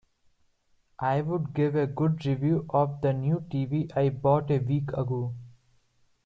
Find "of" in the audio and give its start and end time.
2.71-3.01